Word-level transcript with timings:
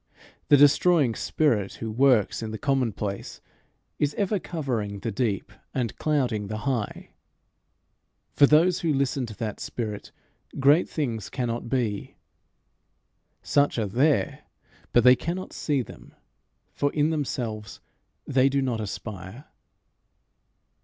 The 0.47 0.57
destroying 0.57 1.13
spirit, 1.13 1.73
who 1.75 1.91
works 1.91 2.41
in 2.41 2.49
the 2.49 2.57
commonplace, 2.57 3.39
is 3.99 4.15
ever 4.15 4.39
covering 4.39 5.01
the 5.01 5.11
deep 5.11 5.51
and 5.75 5.95
clouding 5.97 6.47
the 6.47 6.65
high. 6.65 7.11
For 8.33 8.47
those 8.47 8.79
who 8.79 8.95
listen 8.95 9.27
to 9.27 9.35
that 9.37 9.59
spirit 9.59 10.11
great 10.59 10.89
things 10.89 11.29
cannot 11.29 11.69
be. 11.69 12.15
Such 13.43 13.77
are 13.77 13.85
there, 13.85 14.45
but 14.91 15.03
they 15.03 15.15
cannot 15.15 15.53
see 15.53 15.83
them, 15.83 16.15
for 16.73 16.91
in 16.93 17.11
themselves 17.11 17.79
they 18.25 18.49
do 18.49 18.59
not 18.59 18.81
aspire. 18.81 19.45